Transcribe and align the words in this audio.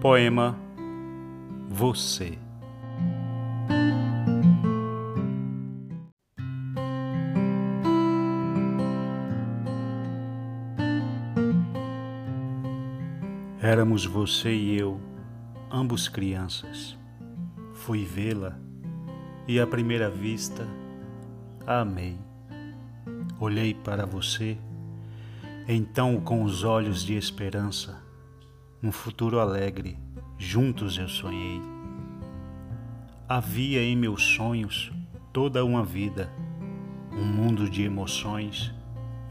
Poema 0.00 0.58
Você. 1.68 2.38
Éramos 13.60 14.06
você 14.06 14.50
e 14.50 14.78
eu, 14.78 14.98
ambos 15.70 16.08
crianças. 16.08 16.96
Fui 17.74 18.06
vê-la 18.06 18.58
e 19.46 19.60
à 19.60 19.66
primeira 19.66 20.08
vista 20.08 20.66
a 21.66 21.80
amei. 21.80 22.16
Olhei 23.38 23.74
para 23.74 24.06
você, 24.06 24.56
então 25.68 26.18
com 26.22 26.42
os 26.42 26.64
olhos 26.64 27.04
de 27.04 27.18
esperança, 27.18 28.08
um 28.82 28.90
futuro 28.90 29.38
alegre, 29.38 29.98
juntos 30.38 30.98
eu 30.98 31.08
sonhei. 31.08 31.60
Havia 33.28 33.82
em 33.82 33.96
meus 33.96 34.22
sonhos 34.22 34.92
toda 35.32 35.64
uma 35.64 35.84
vida, 35.84 36.30
um 37.12 37.24
mundo 37.24 37.68
de 37.68 37.82
emoções, 37.82 38.72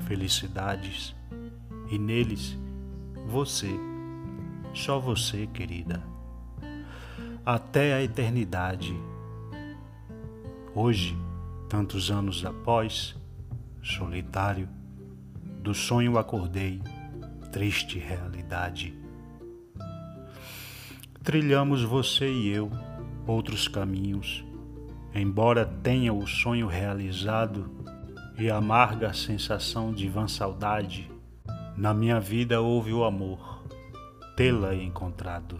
felicidades, 0.02 1.16
e 1.90 1.98
neles 1.98 2.58
você, 3.28 3.70
só 4.74 5.00
você, 5.00 5.48
querida. 5.48 6.04
Até 7.46 7.94
a 7.94 8.04
eternidade 8.04 8.96
Hoje, 10.82 11.18
tantos 11.68 12.12
anos 12.12 12.46
após, 12.46 13.16
solitário, 13.82 14.70
do 15.62 15.74
sonho 15.74 16.18
acordei, 16.18 16.82
triste 17.52 17.98
realidade. 17.98 18.94
Trilhamos 21.30 21.84
você 21.84 22.28
e 22.28 22.50
eu 22.50 22.72
outros 23.28 23.68
caminhos, 23.68 24.44
embora 25.14 25.64
tenha 25.64 26.12
o 26.12 26.26
sonho 26.26 26.66
realizado 26.66 27.70
e 28.36 28.50
amarga 28.50 29.14
sensação 29.14 29.94
de 29.94 30.10
vã 30.10 30.28
saudade, 30.28 31.08
na 31.78 31.94
minha 31.94 32.20
vida 32.20 32.60
houve 32.62 32.92
o 32.92 33.04
amor, 33.04 33.64
tê-la 34.36 34.74
encontrado. 34.74 35.60